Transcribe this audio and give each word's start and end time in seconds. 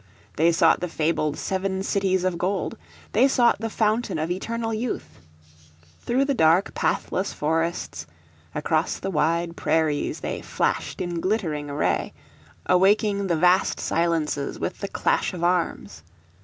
They 0.35 0.51
sought 0.51 0.79
the 0.79 0.87
fabled 0.87 1.37
seven 1.37 1.83
cities 1.83 2.23
of 2.23 2.39
gold, 2.39 2.75
they 3.11 3.27
sought 3.27 3.59
the 3.59 3.69
fountain 3.69 4.17
of 4.17 4.31
eternal 4.31 4.73
youth. 4.73 5.19
Through 5.99 6.25
the 6.25 6.33
dark 6.33 6.73
pathless 6.73 7.33
forests, 7.33 8.07
across 8.55 8.97
the 8.97 9.11
wide 9.11 9.55
prairies 9.55 10.21
they 10.21 10.41
flashed 10.41 11.01
in 11.01 11.19
glittering 11.21 11.69
array, 11.69 12.13
awaking 12.65 13.27
the 13.27 13.37
vast 13.37 13.79
silences 13.79 14.57
with 14.57 14.79
the 14.79 14.87
clash 14.87 15.35
of 15.35 15.43
arms. 15.43 16.01